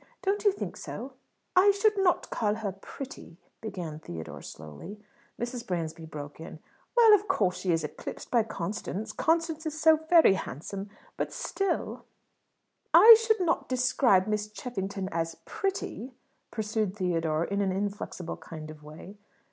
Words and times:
Don't 0.23 0.43
you 0.43 0.51
think 0.51 0.77
so?" 0.77 1.13
"I 1.55 1.69
should 1.69 1.95
not 1.95 2.31
call 2.31 2.55
her 2.55 2.71
pretty" 2.71 3.37
began 3.61 3.99
Theodore 3.99 4.41
slowly. 4.41 4.99
Mrs. 5.39 5.67
Bransby 5.67 6.07
broke 6.07 6.39
in: 6.39 6.57
"Well, 6.97 7.13
of 7.13 7.27
course, 7.27 7.57
she 7.57 7.71
is 7.71 7.83
eclipsed 7.83 8.31
by 8.31 8.41
Constance. 8.41 9.11
Constance 9.13 9.67
is 9.67 9.79
so 9.79 9.97
very 10.09 10.33
handsome. 10.33 10.89
But 11.17 11.31
still" 11.31 12.05
"I 13.05 13.15
should 13.19 13.41
not 13.41 13.69
describe 13.69 14.25
Miss 14.25 14.47
Cheffington 14.47 15.07
as 15.11 15.35
pretty," 15.45 16.15
pursued 16.49 16.95
Theodore, 16.95 17.45
in 17.45 17.61
an 17.61 17.71
inflexible 17.71 18.37
kind 18.37 18.71
of 18.71 18.81
way. 18.81 19.19